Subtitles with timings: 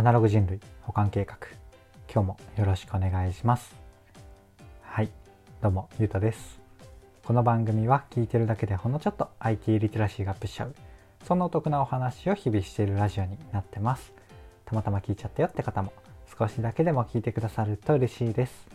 [0.00, 1.36] アナログ人類保管計画。
[2.10, 3.76] 今日もよろしくお願いします。
[4.80, 5.10] はい。
[5.60, 6.58] どうもゆうたです。
[7.22, 10.74] この番組は聞いてるだけでほんのちょっと IT リテラシーがアップしちゃう
[11.22, 14.14] そんなお得なお話を日々しているラジオになってます。
[14.64, 15.92] たまたま聞いちゃったよって方も
[16.38, 18.68] 少しだけでも聞いてくださると嬉しいです。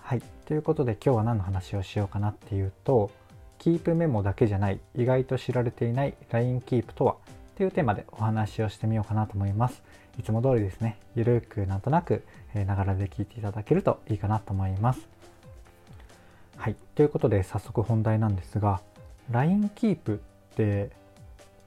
[0.00, 0.22] はい。
[0.46, 3.12] ということで今日は何の話をしようかなっていうと
[3.58, 7.14] キープメモだけじゃない意外と知られていない LINE キープとは
[7.54, 9.82] というテーマでお話をしてみようかなと思います。
[10.18, 15.08] いつも通りですね、ゆるくなんとなくえながらで聞いていただけるといいかなと思います。
[16.56, 18.80] はい、ということで早速本題なんですが、
[19.30, 20.90] LINE キープって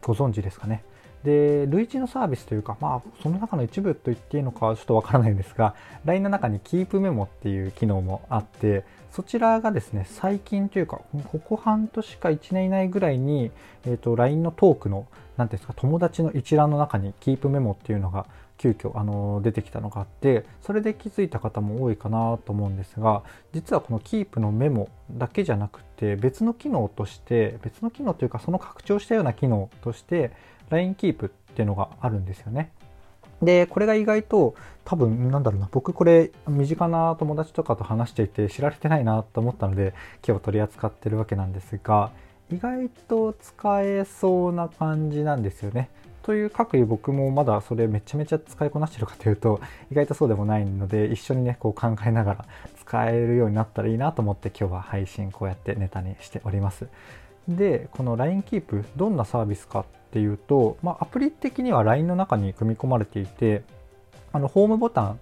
[0.02, 0.84] ご存知ですかね？
[1.24, 13.52] で、類似のサービスというか、まあ、その中の一部と言っていいのかちょっとわからないんですが、LINE の中に Keep メモっていう機能もあって、そちらがですね、最近というか、ここ半年か1年以内ぐらいに、
[13.86, 15.06] えっ、ー、と、LINE のトークの、
[15.38, 18.26] 何ていうんですか、友達の一覧の中に Keep メモっていうのが
[18.58, 30.32] 急遽あの出てきたのがあってそれで気づいた方も多いかなと思うんですが実はこの Keep のメモだけじゃなくて別の機能として別の機能というかその拡張したような機能として
[30.70, 32.72] LINE Keep っていうのがあるんですよね。
[33.42, 34.54] で、これが意外と
[34.86, 39.94] 多分なんだろうな、僕これ身近な友達とかと話していて知られてないなと思ったので
[40.26, 42.12] 今日取り扱ってるわけなんですが、
[42.52, 45.90] 意外と使えそうな感じなんですよね。
[46.22, 49.60] という各位僕もまだそれめちゃめちゃ使いこなしてるかというと
[49.92, 52.46] 意外とそうでもないので一緒にねこう考えながら
[52.80, 56.88] 使えるようになったらいいなと思って今日は配信こうやってネタにしております。
[57.48, 63.64] でこの LINE キープどんなサービスかっていうと、まあ、アプリ的には LINE の中に組み込まれていて
[64.32, 65.20] あのホームボタン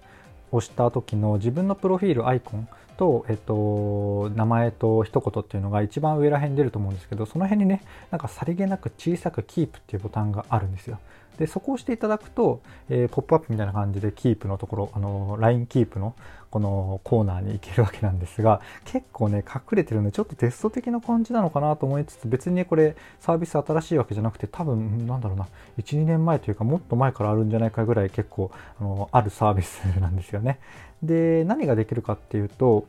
[0.52, 2.68] を押した時の自分のプロフィールアイコン
[3.00, 10.98] と、えっと、名前と一言っていうのが一番上ら辺に出ると思うんですけどその辺にねなんかさりげなく小さくキープっていうボタンがあるんですよ。
[11.40, 12.60] でそこを押していただくと、
[12.90, 16.14] えー、ポップアップみたいな感じでキープのところあの LINE キープの
[16.50, 25.48] このコーナーに行けるわけなんですが結構ね隠れてるんでちょっとテスト的な感じなのかなと思いつつ別にねこれサービス新しいわけじゃなくて多分なんだろうな
[25.78, 30.58] 12年前というかもっと前からあるんじゃないかぐらい結構あのあるサービスなんですよね。
[31.02, 32.84] で何ができるかっていうと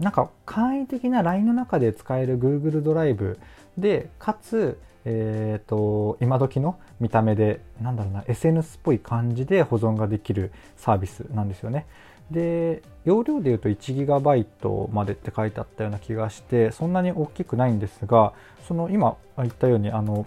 [0.00, 3.40] なんか簡易的な LINE の中で使える Google ドライブ
[3.76, 4.78] でかつ
[5.08, 11.86] えーと、今時の見た目でなんだろうな SNS っぽい感じで保存ができるサービスなんですよね。
[12.32, 18.32] で容量でいうと 1GB までって書いてあったような気がしてそんなに大きくないんですが
[18.66, 20.26] その今言ったようにあの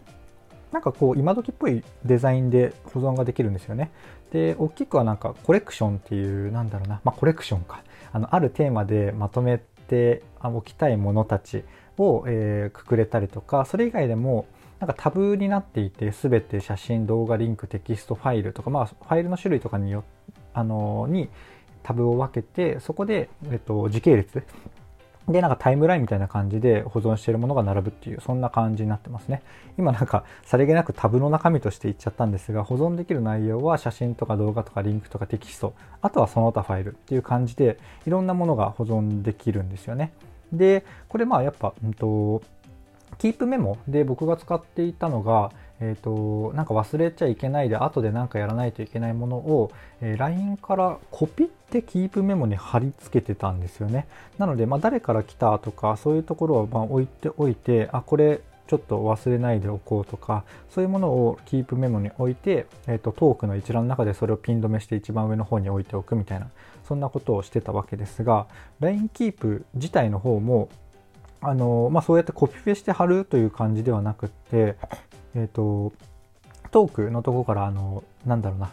[0.72, 3.92] なんかこう今時っぽいデザインで保存ができるんですよね。
[4.32, 11.66] で大きくはなんかコレクションっていうなんだろうなまあコレクションかあのあるテーマでまとめておきたいものたち
[11.98, 14.46] を、えー、くくれたりとかそれ以外でも
[14.80, 20.04] なんかタブになっていて全て写真動画リンクテキストファイルとかまあファイルの種類とかによ
[20.54, 21.30] あのに
[21.84, 24.44] タブを分けてそこで、えっと、時系列。
[25.28, 29.44] でなんかタイムラインみたいな感じで保存しているものが並ぶっていうそんな感じになってますね。
[29.78, 35.76] 今なんかさりげなくタブの中身として言っちゃったんですが保存できる内容は写真とか動画とかリンクとかテキスト。
[36.02, 40.12] あとはその他ファイルっていう感じでいろんなものが保存できるんですよね。
[40.52, 42.42] でこれまあやっぱ、うんと、
[43.18, 49.72] キープメモで僕が使っていたのがえーと、なんか忘れちゃいけないで後で何かやらないといけないものを、
[50.02, 54.08] えー、LINE からコピってキープメモに貼り付けてたんですよね。
[54.38, 66.50] なので、まあ、誰から来たとかそういうところをま置いておいてあこれちょっと忘れないでおこうとかそういうものをキープメモに置いて、えーと、トークの一覧の中でそれをピン止めして一番上の方に置いておくみたいな
[66.88, 68.46] そんなことをしてたわけですが
[68.80, 70.70] LINE キープ自体の方も
[71.42, 74.76] あのまあ、そうやってコピペして貼るという感じではなくって
[75.36, 75.94] えっ、ー、と、
[76.72, 78.72] トークのとこから、あの、なんだろうな、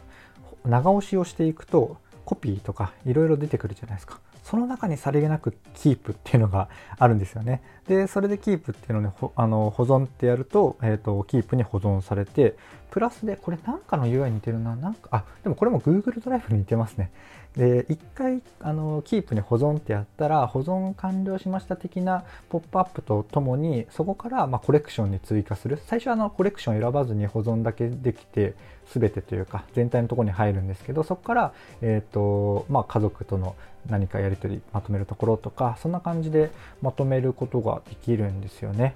[0.65, 4.21] 長押しをしていくと、コピーとかいろいろ出てくるじゃないですか。
[4.49, 6.69] その中にさりげなくキープっていうのが
[7.01, 7.63] あるんですよね。
[7.89, 12.55] で、それでキープっていうのね、あの保存ってやると、えっ、ー、と、キープに保存されて、
[12.93, 17.11] プラスで、これなんかの UI に似てるな、なんか、あ、でもこれも Google ドライブに似てますね。
[17.57, 25.81] で、一回、あの、キープに保存ってやったら、保存完了しました的なポップアップとともに、そこから、まコレクションに追加する。
[25.87, 28.55] 最初はあの、コレクション選ばずに保存だけできて、
[28.95, 33.57] 全てというか、全体のところに入るんですけど、そこから、えっ、ー、と、まあ、家族との
[33.89, 36.51] 何かやり取りまとめるところとか、そんな感じで
[36.83, 38.95] まとめることができるんですよね。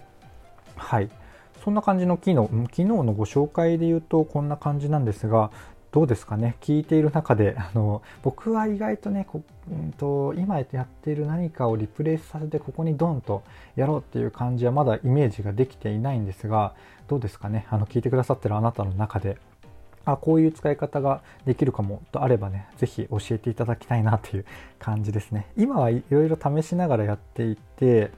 [0.76, 1.10] はい。
[1.64, 5.50] そんな感じの機能、昨日のご紹介で言うとこんな感じなんですが、
[5.92, 6.54] どうですかね？
[6.60, 13.43] 聞いている中であの僕は意外とねこ、うんと、今やっている何かをリプレイスさせてここにドンと
[13.75, 16.75] やろうっていう感じはまだイメージができていないんですが
[17.08, 17.66] どうですかね？
[17.70, 19.36] あの聞いてくださってるあなたの中で
[20.05, 24.47] あこういう使い方ができるかもとあればね是非教えていただきたいなという
[24.79, 25.47] 感じですね。
[25.56, 28.11] 今はいろいろ試しながらやっていて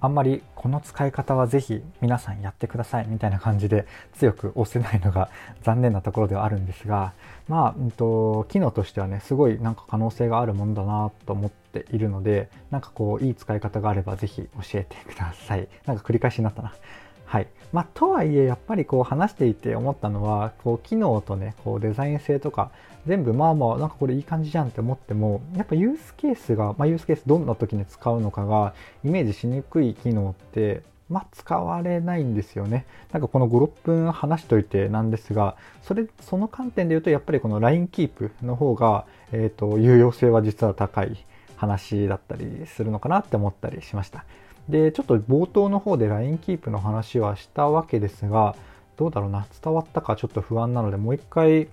[0.00, 5.30] あんまりこの使い方はぜひ皆さんやってくださいみたいな感じで強く押せないのが
[5.62, 7.12] 残念なところではあるんですが
[7.48, 15.68] まあ、うんと、機能としてはねすごいなんか可能性があるものだなと思っているのでなんかこういい使い方があればぜひ教えてください。
[15.86, 16.72] なんか繰り返しになったな。
[17.26, 17.48] はい。
[17.72, 22.70] まあ、とはいえ、やっぱりこう話していて思ったのは、こう機能とね、こうデザイン性とか、
[23.06, 28.74] 全部まあまあ、なんかこれいい感じじゃんって思っても、やっぱユースケースが、まあユースケースどんな時に使うのかが、
[29.04, 32.84] イメージしにくい機能って、まあ、使われないんですよね。
[33.12, 41.16] なんかこの5、6分話しといてなんですが、それ、その観点で言うと、やっぱりこの LINE キープの方が、えっ、ー、と、有用性は実は高い
[41.56, 44.24] 話だったりするのかなって思ったりしました。
[44.68, 48.56] で、ちょっと冒頭の方で LINE キープの話はしたわけですが、
[48.96, 51.68] どうだろうな、伝わったかちょっと不安なので、もう一回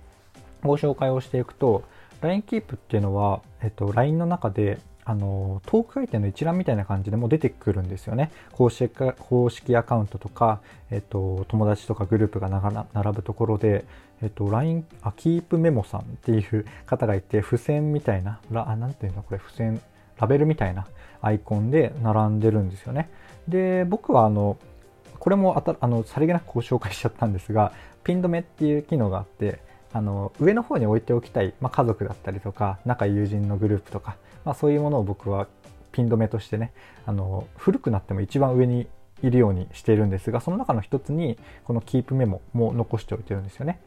[0.62, 1.82] ご紹介をしていくと、
[2.20, 8.30] LINE キープっていうのは、えっと、LINE の中で、あの、トーク回転の一覧みたいな感じでも出てくるんですよね。
[8.52, 10.60] 公式公式アカウントとか、
[10.90, 12.48] えっと、友達とかグループが
[12.94, 13.84] 並ぶところで、
[14.22, 19.80] えっと、LINE、あ、キープメモさんっていう方がいて、付箋みたいな、あ、なんていうのこれ、付箋、
[20.18, 20.86] ラベルみたいな
[21.20, 23.10] アイコンで並んでるんですよね。
[23.48, 24.56] で、僕はあの、
[25.18, 27.72] これもあたあのさりげなくご紹介しちゃったんですが、
[28.04, 29.60] ピン止めっていう機能があって、
[29.92, 35.46] あの上の方に置いておきたい、まあ、家族だったりとか仲友人のグループとか、まあ、そういうものを僕は
[35.92, 36.72] ピン止めとしてね
[37.06, 38.86] あの古くなっても一番上に
[39.22, 43.80] いるようにしているんですがその中の一つにこのキープメモも残しておいてるんですよね。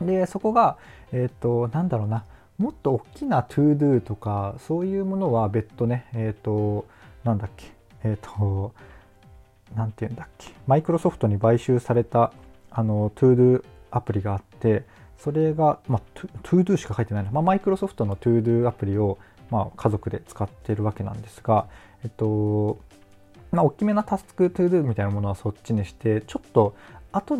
[0.00, 0.76] でそこが
[1.12, 2.24] えっ、ー、となんだろうな
[2.58, 6.86] もっと大きな ToDo とかそういうものは別途ねえっ、ー、と
[7.22, 7.66] なんだっけ
[8.02, 8.74] えっ、ー、と
[9.76, 12.32] 何て言うんだっけマイクロソフトに買収された
[12.70, 14.84] あの ToDo アプリがあって
[15.18, 19.18] それが、まあ、ToDo しか書いてないな、まあ、マイクロソフトの ToDo アプリを、
[19.50, 21.66] まあ、家族で使ってるわけなんですが、
[22.02, 22.78] えっと、
[23.52, 26.74] まあ、大きめなタスク ToDo みたいなものはそっちにして、ちょっと、
[27.12, 27.38] あと、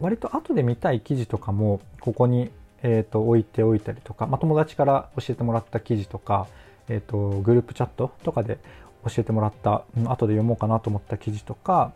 [0.00, 2.50] 割と後で見たい記事とかも、ここに
[2.82, 6.46] えーと、置いておいたりとか、まあ、友達から教えてもらった記事とか、
[6.88, 8.58] えーと、グループチャットとかで
[9.04, 11.92] 教えてもらった、後で読もうかなと思った記事とか、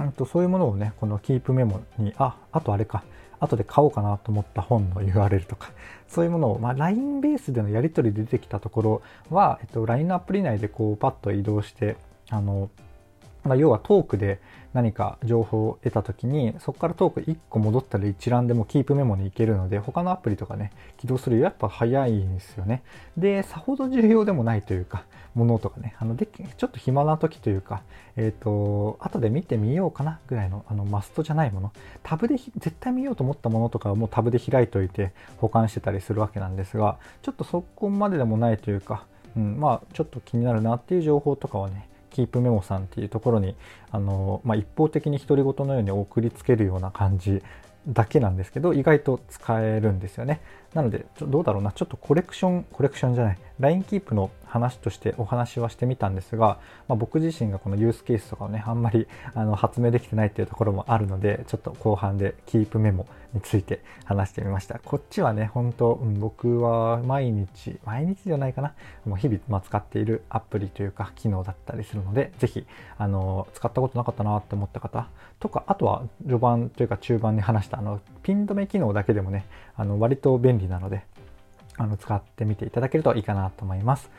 [0.00, 3.04] うんと、そういうものをねこのキープメモにああとあれか
[3.42, 5.72] 後で買おうかなと思った本の URL とか
[6.08, 11.96] そういうものを、まあ、LINE ベースでのやり取りで出てきたところは、えっと、LINE のアプリ内でこうパッと移動して
[12.30, 12.70] あの、
[13.44, 14.40] まあ、要はトークで
[14.72, 22.82] 何か情報を得た時にそこからトーク1個戻ったら一覧でもキープメモに行けるので他のアプリとかね起動するよりやっぱ早いんですよね。
[23.16, 25.04] でさほど重要でもないというか
[25.34, 27.82] ものとかねあのでちょっと暇な時というか
[28.16, 31.72] えっ、ー、と後で見てみようかなぐらいのあのマストじゃないもの。
[32.02, 39.04] タブで絶対見ようと思ったものとかはもうタブで開いといて保管してたりするわけなんですがちょっとそこまででもないというか
[39.36, 43.56] うん、まあちょっと気になるなっていう情報とかはねキープメモさんっていうところに
[43.90, 47.42] あの、まあ、一方的に独り言のように送りつけるような感じ
[47.88, 50.40] だけなんですけど意外と使えるんですよね。
[50.74, 51.72] なのでどうだろうな。
[51.72, 53.38] ちょっとコレクションコレクションじゃない。
[53.62, 64.80] LINE キープの話としてお話はしてみたんですが、まあ、僕自身がこのユースケースとかをねあんまりあの発明できてないっていうところもあるのでちょっと後半でキープメモについて話してみました。
[64.80, 68.74] こっちはね本当、うん、僕は毎日毎日じゃないかな。
[69.06, 72.66] もう日々、まあ、使っているアプリというか機能だったりするので是非
[72.98, 75.08] あの使ったことなかったなって思った方
[75.38, 79.46] とかあとは序盤というか中盤に話したあのピン止め機能だけでもね
[79.76, 81.04] あの割と便利なので
[81.82, 84.10] あの使ってみていただけるといいかなと思います。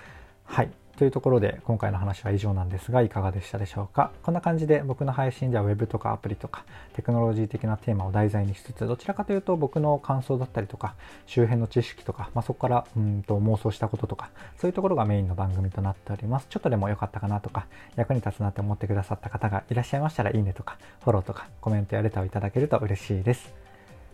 [0.45, 0.69] はい。
[0.97, 4.11] というところで今回の話は以上なんですがいかがでしたでしょうか？
[4.21, 10.93] こんな感じで僕の配信では Web とかアプリとかテクノロジー的なテーマを題材にしつつどちらかというと僕の感想だったりとか
[11.25, 14.29] 周辺の知識とか、まあ、そこからうんと妄想したこととか
[14.59, 17.65] そういうところがメインの番組となっておりますちょっとでも良かったかなとか
[17.95, 23.62] 役に立つなって思ってくださった方がいらっしゃいましたらいいねとかフォローとかコメントやレターをいただけると嬉しいです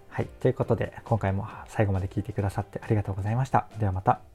[0.10, 0.28] はい。
[0.39, 3.68] ということで、今回も最後まで聞いてくださってありがとうございました。
[3.80, 4.29] ではまた。